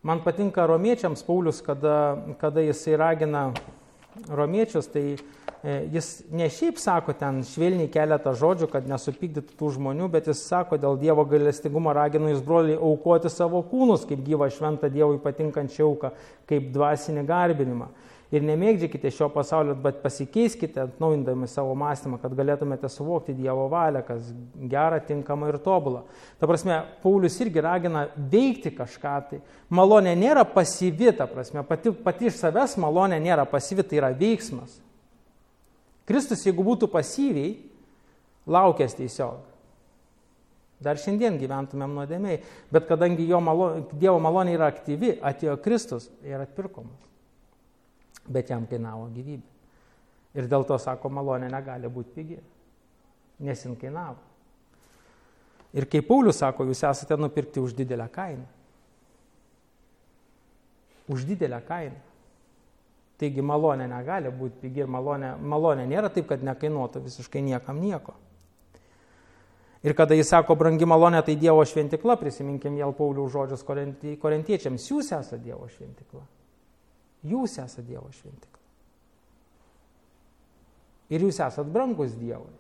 [0.03, 3.53] Man patinka romiečiams Paulius, kada, kada jisai ragina
[4.27, 5.15] romiečius, tai
[5.63, 10.41] e, jis ne šiaip sako ten švelniai keletą žodžių, kad nesupykdytų tų žmonių, bet jis
[10.43, 15.87] sako, dėl Dievo galestingumo raginu jūs broliai aukoti savo kūnus kaip gyvą šventą Dievui patinkančią
[15.87, 16.11] auką,
[16.51, 17.87] kaip dvasinį garbinimą
[18.34, 24.32] ir nemėgdžiakite šio pasaulio, bet pasikeiskite, atnaujindami savo mąstymą, kad galėtumėte suvokti Dievo valią, kas
[24.72, 26.02] gera, tinkama ir tobula.
[26.41, 29.41] Ta prasme, Paulius irgi ragina veikti kažką tai.
[29.74, 34.80] Malonė nėra pasyvi, ta prasme, pati, pati iš savęs malonė nėra pasyvi, tai yra veiksmas.
[36.10, 37.54] Kristus, jeigu būtų pasyviai,
[38.50, 39.46] laukęs tiesiog.
[40.84, 42.41] Dar šiandien gyventumėm nuodėmiai,
[42.74, 47.12] bet kadangi jo malo, Dievo malonė yra aktyvi, atėjo Kristus ir atpirkomas
[48.27, 49.49] bet jam kainavo gyvybę.
[50.33, 52.39] Ir dėl to, sako, malonė negali būti pigi,
[53.45, 54.17] nes jin kainavo.
[55.73, 58.45] Ir kaip Paulius sako, jūs esate nupirkti už didelę kainą.
[61.09, 62.01] Už didelę kainą.
[63.21, 68.15] Taigi malonė negali būti pigi ir malonė, malonė nėra taip, kad nekainuotų visiškai niekam nieko.
[69.83, 75.12] Ir kada jis sako, brangi malonė, tai Dievo šventikla, prisiminkim vėl Paulių žodžius korintiečiams, jūs
[75.12, 76.23] esate Dievo šventikla.
[77.23, 78.59] Jūs esate Dievo šventikla.
[81.13, 82.51] Ir jūs esate brangus Dievui.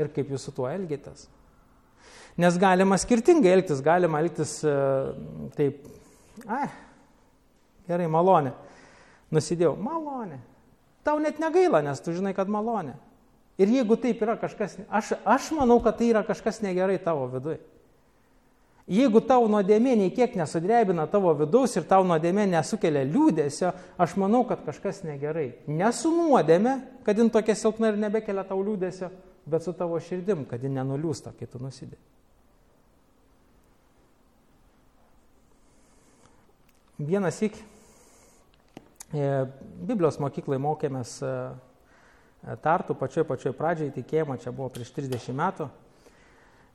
[0.00, 1.28] Ir kaip jūs su tuo elgitės.
[2.40, 4.72] Nes galima skirtingai elgtis, galima elgtis e,
[5.54, 5.84] taip,
[6.50, 6.66] ai,
[7.86, 8.50] gerai, malonė.
[9.34, 10.40] Nusidėjau, malonė.
[11.06, 12.96] Tau net negaila, nes tu žinai, kad malonė.
[13.60, 17.60] Ir jeigu taip yra kažkas, aš, aš manau, kad tai yra kažkas negerai tavo viduje.
[18.84, 24.42] Jeigu tau nuodėmė nei kiek nesudrebina tavo vidaus ir tau nuodėmė nesukelia liūdėsio, aš manau,
[24.44, 25.54] kad kažkas negerai.
[25.64, 26.74] Nesu nuodėmė,
[27.06, 29.08] kad jin tokia silpna ir nebekelia tau liūdėsio,
[29.48, 31.96] bet su tavo širdim, kad jin nenuliūsta, kai tu nusidė.
[37.00, 39.24] Vienas ik e,
[39.88, 41.32] Biblijos mokyklai mokėmės e,
[42.60, 45.72] tartų pačioj pačioj pradžiai tikėjimo, čia buvo prieš 30 metų.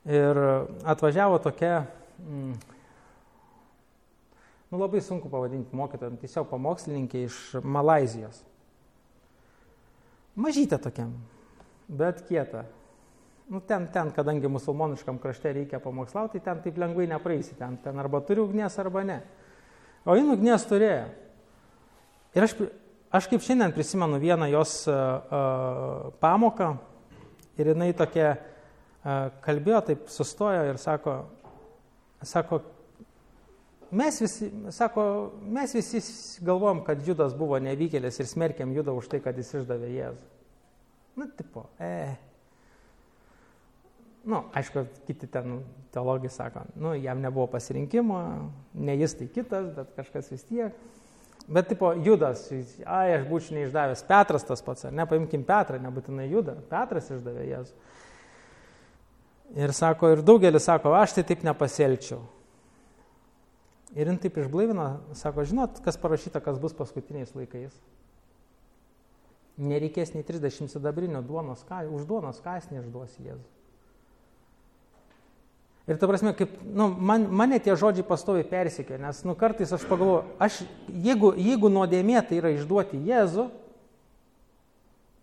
[0.10, 0.38] Ir
[0.90, 1.86] atvažiavo tokia
[2.20, 2.54] mm,
[4.72, 8.44] nu labai sunku pavadinti mokytojom, tiesiog pamokslininkė iš Malazijos.
[10.40, 11.16] Mažytė tokiam,
[11.90, 12.64] bet kieta.
[13.50, 17.56] Nu, ten, ten, kadangi musulmoniškam krašte reikia pamokslauti, tai ten taip lengvai nepraeisi.
[17.58, 19.18] Ten, ten arba turi ugnies, arba ne.
[20.06, 21.08] O jin ugnies turėjo.
[22.38, 22.54] Ir aš,
[23.10, 26.76] aš kaip šiandien prisimenu vieną jos uh, uh, pamoką
[27.58, 31.18] ir jinai tokia uh, kalbėjo, taip sustojo ir sako,
[32.22, 32.62] Sako,
[33.92, 35.04] mes visi, sako,
[35.42, 36.02] mes visi
[36.46, 40.28] galvom, kad Judas buvo nevykėlis ir smerkiam Judą už tai, kad jis išdavė Jėzų.
[41.20, 42.16] Nu, tipo, e.
[44.30, 45.62] Nu, aišku, kiti ten
[45.94, 48.20] teologai sako, nu, jam nebuvo pasirinkimo,
[48.76, 50.76] ne jis tai kitas, bet kažkas vis tiek.
[51.50, 52.44] Bet, tipo, Judas,
[52.86, 57.48] ai, aš būčiau neišdavęs, Petras tas pats, ar ne, paimkim Petrą, nebūtinai Judą, Petras išdavė
[57.48, 57.88] Jėzų.
[59.58, 62.22] Ir sako, ir daugelis sako, aš tai taip nepasielčiau.
[63.98, 67.74] Ir jin taip išblaivina, sako, žinot, kas parašyta, kas bus paskutiniais laikais.
[69.60, 73.48] Nereikės nei 30 sidabrinio duonos, už duonos kasnį išduos Jėzų.
[75.90, 79.88] Ir ta prasme, kaip, nu, man, mane tie žodžiai pastovi persikė, nes nu, kartais aš
[79.90, 80.60] pagalvoju, aš,
[80.94, 83.48] jeigu, jeigu nuodėmė tai yra išduoti Jėzų,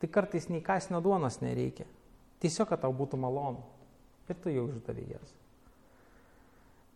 [0.02, 1.86] tai kartais nei kasnio duonos nereikia.
[2.42, 3.62] Tiesiog, kad tau būtų malonu
[4.30, 5.36] ir tu jau išdavė Jėzų.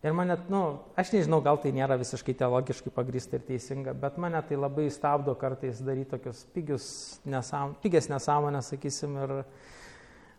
[0.00, 0.60] Ir mane, nu,
[0.96, 5.34] aš nežinau, gal tai nėra visiškai teologiškai pagrįsta ir teisinga, bet mane tai labai stabdo
[5.36, 6.86] kartais daryti tokius pigius
[7.28, 9.34] nesam, pigias nesąmonės, sakysim, ir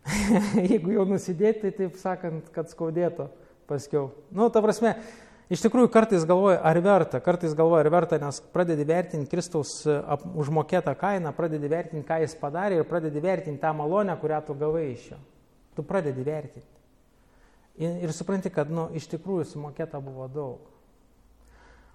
[0.71, 3.30] jeigu jau nusidėti, tai taip sakant, kad skaudėtų
[3.69, 4.10] paskiau.
[4.34, 4.95] Nu, ta prasme,
[5.54, 10.25] iš tikrųjų kartais galvoju, ar verta, kartais galvoju, ar verta, nes pradedi vertinti Kristaus ap,
[10.41, 14.88] užmokėtą kainą, pradedi vertinti, ką jis padarė ir pradedi vertinti tą malonę, kurią tu gavai
[14.95, 15.21] iš jo.
[15.77, 16.81] Tu pradedi vertinti.
[17.79, 20.67] Ir, ir supranti, kad nu, iš tikrųjų sumokėta buvo daug.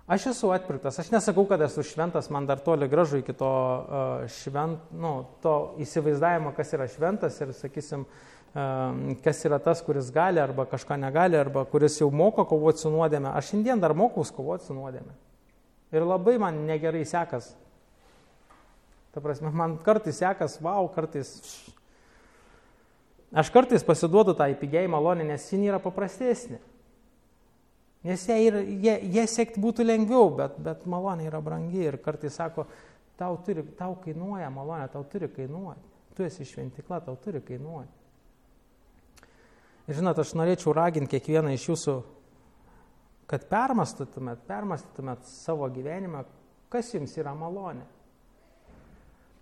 [0.06, 4.28] Aš esu atpirktas, aš nesakau, kad esu šventas, man dar toli gražu iki to, uh,
[4.30, 5.10] švent, nu,
[5.42, 8.36] to įsivaizdavimo, kas yra šventas ir, sakysim, uh,
[9.24, 13.32] kas yra tas, kuris gali arba kažką negali, arba kuris jau moko kovoti su nuodėme.
[13.34, 15.16] Aš šiandien dar mokaus kovoti su nuodėme.
[15.94, 17.50] Ir labai man negerai sekas.
[19.10, 21.34] Ta prasme, man kartais sekas, wow, kartais
[23.34, 26.60] Aš kartais pasiduodu tą įpigiai malonę, nes ji yra paprastesnė.
[28.06, 32.36] Nes jie, yra, jie, jie siekti būtų lengviau, bet, bet malonė yra brangi ir kartais
[32.38, 32.68] sako,
[33.18, 35.82] tau, turi, tau kainuoja malonė, tau turi kainuoti.
[36.14, 37.90] Tu esi šventikla, tau turi kainuoti.
[39.86, 41.96] Ir žinot, aš norėčiau raginti kiekvieną iš jūsų,
[43.30, 46.24] kad permastytumėt, permastytumėt savo gyvenimą,
[46.70, 47.84] kas jums yra malonė.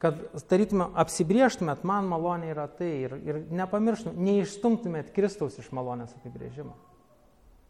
[0.05, 0.19] Kad
[0.51, 6.75] tarytume, apsibrieštumėt, man malonė yra tai ir, ir nepamirštumėt, neišstumtumėt Kristaus iš malonės apibrėžimo.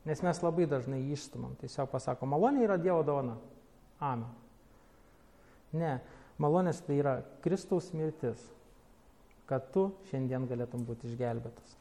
[0.09, 3.37] Nes mes labai dažnai išstumam, tiesiog pasako, malonė yra Dievo dovana.
[4.03, 4.27] Amen.
[5.75, 5.95] Ne,
[6.43, 8.43] malonės tai yra Kristaus mirtis,
[9.49, 11.79] kad tu šiandien galėtum būti išgelbėtas.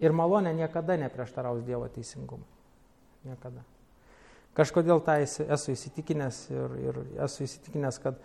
[0.00, 2.48] Ir malonė niekada neprieštaraus Dievo teisingumui.
[3.28, 3.62] Niekada.
[4.56, 8.16] Kažkodėl tą esu įsitikinęs ir, ir esu įsitikinęs, kad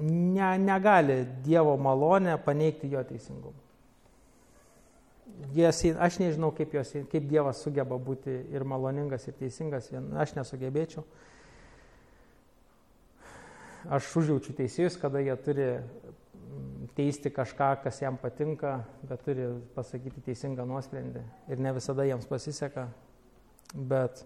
[0.00, 3.66] ne, negali Dievo malonė paneigti jo teisingumą
[5.54, 11.04] jas, aš nežinau, kaip, jos, kaip Dievas sugeba būti ir maloningas, ir teisingas, aš nesugebėčiau.
[13.96, 20.24] Aš užjaučiu teisėjus, kada jie turi mm, teisti kažką, kas jam patinka, bet turi pasakyti
[20.26, 21.22] teisingą nuosprendį.
[21.52, 22.88] Ir ne visada jiems pasiseka,
[23.76, 24.24] bet,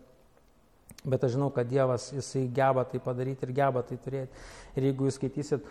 [1.05, 4.45] bet aš žinau, kad Dievas, jisai geba tai padaryti ir geba tai turėti.
[4.77, 5.71] Ir jeigu jūs skaitysit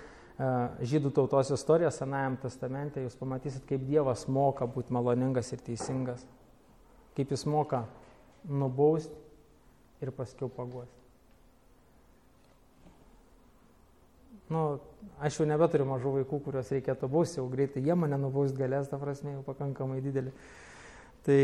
[0.90, 6.24] žydų tautos istoriją Senajam testamente, jūs pamatysit, kaip Dievas moka būti maloningas ir teisingas.
[7.18, 7.84] Kaip jis moka
[8.48, 9.16] nubausti
[10.00, 10.96] ir paskiau paguosti.
[14.50, 14.80] Nu,
[15.22, 18.98] aš jau nebeturiu mažų vaikų, kuriuos reikėtų bausti, jau greitai jie mane nubaust galės, ta
[18.98, 20.32] prasme, jau pakankamai didelį.
[21.28, 21.42] Tai,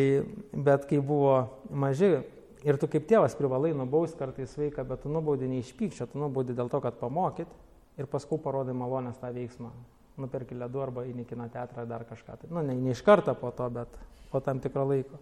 [0.65, 1.35] bet kai buvo
[1.69, 2.23] maži,
[2.65, 6.21] ir tu kaip tėvas privalai nubausti kartais vaiką, bet tu nubaudi ne iš pykčio, tu
[6.21, 7.51] nubaudi dėl to, kad pamokyt
[7.99, 9.71] ir paskui parodai malonės tą veiksmą.
[10.19, 12.37] Nuperki ledų arba į kino teatrą ar dar kažką.
[12.41, 13.97] Tai, nu, ne, ne iš karto po to, bet
[14.31, 15.19] po tam tikro laiko.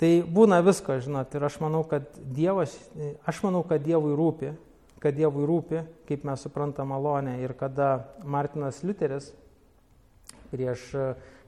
[0.00, 2.74] Tai būna visko, žinot, ir aš manau, kad Dievas,
[3.24, 4.50] aš manau, kad Dievui rūpi,
[5.00, 7.38] kad Dievui rūpi, kaip mes suprantam malonę.
[7.40, 9.30] Ir kada Martinas Liuteris
[10.50, 10.90] prieš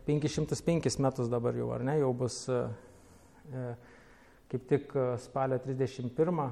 [0.06, 2.62] 505 metus dabar jau, ar ne, jau bus e,
[4.50, 6.50] kaip tik spalio 31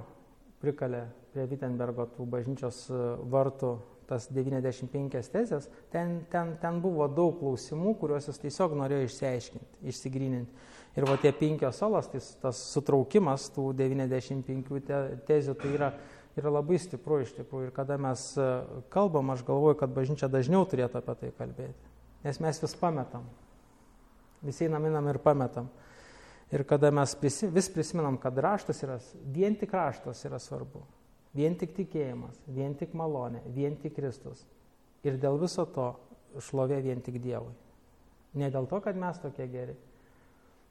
[0.65, 1.05] prikalė
[1.35, 3.75] prie Wittenbergo tų bažnyčios e, vartų
[4.09, 10.67] tas 95 tezės, ten, ten, ten buvo daug klausimų, kuriuos jis tiesiog norėjo išsiaiškinti, išsigryninti.
[10.95, 15.89] Ir va tie penkios salas, tai tas sutraukimas tų 95 te, tezių, tai yra,
[16.39, 17.71] yra labai stipru iš tikrųjų.
[17.71, 18.51] Ir kada mes e,
[18.95, 21.91] kalbam, aš galvoju, kad bažnyčia dažniau turėtų apie tai kalbėti.
[22.25, 23.25] Nes mes vis pametam.
[24.45, 25.73] Visi einam, einam ir pametam.
[26.53, 28.99] Ir kada mes prisi, vis prisimenam, kad raštas yra,
[29.33, 30.85] vien tik raštas yra svarbu.
[31.35, 34.45] Vien tik tikėjimas, vien tik malonė, vien tik Kristus.
[35.05, 35.89] Ir dėl viso to
[36.43, 37.53] šlovė vien tik Dievui.
[38.39, 39.75] Ne dėl to, kad mes tokie geri.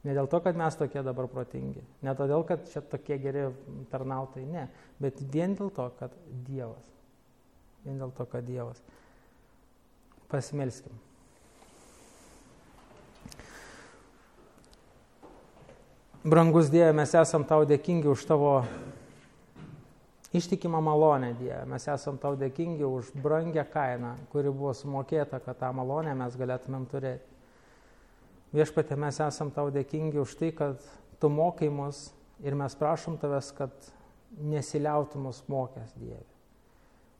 [0.04, 1.80] Ne dėl to, kad mes tokie dabar protingi.
[2.04, 3.46] Ne todėl, kad čia tokie geri
[3.92, 4.44] tarnautai.
[4.44, 4.66] Ne.
[5.00, 6.12] Bet vien dėl to, kad
[6.48, 6.90] Dievas.
[7.86, 8.82] Vien dėl to, kad Dievas.
[10.28, 10.92] Pasimelskim.
[16.24, 18.62] Brangus Dieve, mes esam tau dėkingi už tavo
[20.32, 25.68] Ištikima malonė Dieve, mes esam tau dėkingi už brangę kainą, kuri buvo sumokėta, kad tą
[25.76, 27.28] malonę mes galėtumėm turėti.
[28.56, 30.80] Viešpatė, mes esam tau dėkingi už tai, kad
[31.20, 32.06] tu mokai mus
[32.40, 33.92] ir mes prašom tavęs, kad
[34.40, 36.24] nesiliautų mus mokęs Dieve.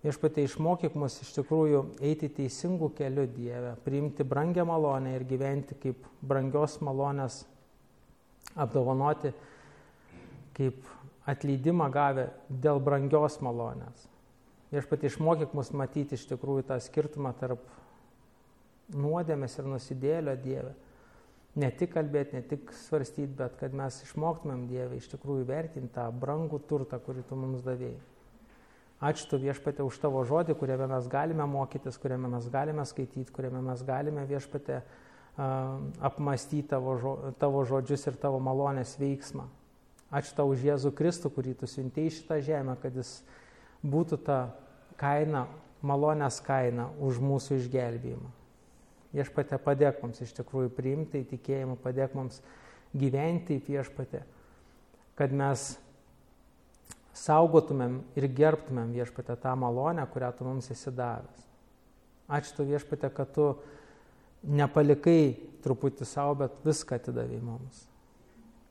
[0.01, 6.09] Viešpatė, išmokyk mus iš tikrųjų eiti teisingų kelių Dieve, priimti brangę malonę ir gyventi kaip
[6.25, 7.45] brangios malonės,
[8.57, 9.33] apdovanoti
[10.55, 10.87] kaip
[11.27, 14.09] atleidimą gavę dėl brangios malonės.
[14.75, 17.63] Viešpat išmokyk mus matyti iš tikrųjų tą skirtumą tarp
[18.95, 20.73] nuodėmės ir nusidėlio Dieve.
[21.55, 26.09] Ne tik kalbėti, ne tik svarstyti, bet kad mes išmoktumėm Dievę iš tikrųjų vertinti tą
[26.11, 28.01] brangų turtą, kurį tu mums davėjai.
[29.05, 33.61] Ačiū tu viešpatė už tavo žodį, kuriame mes galime mokytis, kuriame mes galime skaityti, kuriame
[33.63, 34.81] mes galime viešpatė
[35.37, 39.49] apmastyti tavo, žo, tavo žodžius ir tavo malonės veiksmą.
[40.15, 43.17] Ačiū tau už Jėzų Kristų, kurį tu siuntėjai šitą žemę, kad jis
[43.83, 44.39] būtų ta
[45.01, 45.49] kaina,
[45.83, 48.31] malonės kaina už mūsų išgelbėjimą.
[49.15, 52.41] Viešpatė padėk mums iš tikrųjų priimti į tikėjimą, padėk mums
[52.95, 54.23] gyventi į viešpatę,
[55.19, 55.73] kad mes
[57.15, 61.47] saugotumėm ir gerbtumėm viešpatę tą malonę, kurią tu mums esi davęs.
[62.31, 63.49] Ačiū tu viešpatė, kad tu
[64.45, 65.35] nepalikai
[65.65, 67.85] truputį savo, bet viską atidavai mums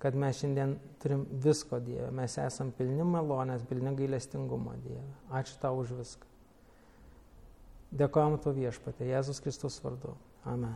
[0.04, 5.06] kad mes šiandien turim visko Dieve, mes esam pilni malonės, pilni gailestingumo Dieve.
[5.40, 6.28] Ačiū tau už viską.
[8.04, 10.12] Dėkojom to viešpatė, Jėzus Kristus vardu.
[10.44, 10.76] Amen.